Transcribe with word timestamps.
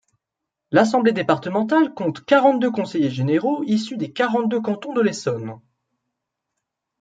L’assemblée 0.71 1.11
départementale 1.11 1.93
compte 1.93 2.25
quarante-deux 2.25 2.71
conseillers 2.71 3.11
généraux 3.11 3.63
issus 3.65 3.97
des 3.97 4.11
quarante-deux 4.11 4.59
cantons 4.59 4.93
de 4.93 5.01
l’Essonne. 5.01 5.59